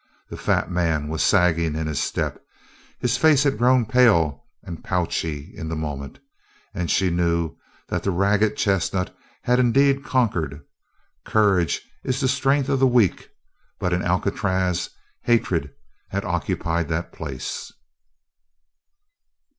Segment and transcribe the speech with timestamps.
[0.31, 2.43] The fat man was sagging in his step.
[2.97, 6.17] His face had grown pale and pouchy in the moment.
[6.73, 7.55] And she knew
[7.87, 10.61] that the ragged chestnut had indeed conquered.
[11.23, 13.29] Courage is the strength of the weak
[13.79, 14.89] but in Alcatraz
[15.21, 15.71] hatred
[16.09, 17.71] had occupied that place.